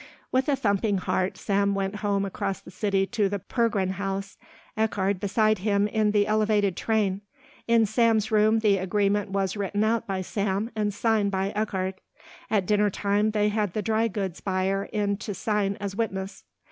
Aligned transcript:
With 0.31 0.49
a 0.49 0.55
thumping 0.55 0.97
heart 0.97 1.37
Sam 1.37 1.75
went 1.75 1.97
home 1.97 2.25
across 2.25 2.59
the 2.59 2.71
city 2.71 3.05
to 3.05 3.29
the 3.29 3.37
Pergrin 3.37 3.91
house, 3.91 4.35
Eckardt 4.75 5.19
beside 5.19 5.59
him 5.59 5.87
in 5.87 6.09
the 6.09 6.25
elevated 6.25 6.75
train. 6.75 7.21
In 7.67 7.85
Sam's 7.85 8.31
room 8.31 8.57
the 8.61 8.77
agreement 8.79 9.29
was 9.29 9.55
written 9.55 9.83
out 9.83 10.07
by 10.07 10.21
Sam 10.21 10.71
and 10.75 10.91
signed 10.91 11.29
by 11.29 11.49
Eckardt. 11.55 12.01
At 12.49 12.65
dinner 12.65 12.89
time 12.89 13.29
they 13.29 13.49
had 13.49 13.73
the 13.73 13.83
drygoods 13.83 14.43
buyer 14.43 14.85
in 14.85 15.17
to 15.17 15.35
sign 15.35 15.75
as 15.79 15.95
witness. 15.95 16.45